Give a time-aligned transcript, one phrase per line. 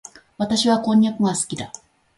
[0.39, 1.71] 私はこんにゃくが好きだ。